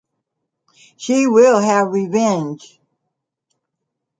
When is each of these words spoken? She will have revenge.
She 0.97 1.27
will 1.27 1.59
have 1.59 1.91
revenge. 1.93 2.79